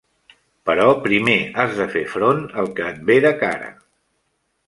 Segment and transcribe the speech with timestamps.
[0.69, 3.69] Però primer has de fer front al que et ve de cara!